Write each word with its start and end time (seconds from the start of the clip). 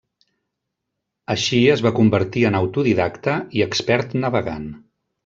Així, 1.33 1.59
es 1.75 1.83
va 1.87 1.91
convertir 2.01 2.45
en 2.51 2.57
autodidacte 2.63 3.37
i 3.61 3.67
expert 3.71 4.17
navegant. 4.25 4.67